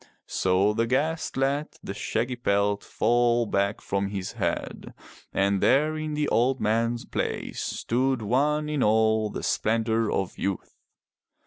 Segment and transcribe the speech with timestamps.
[0.25, 4.95] So the guest let the shaggy pelt fall back from his head,
[5.31, 10.73] and there in the old man's place stood one in all the splendor of youth.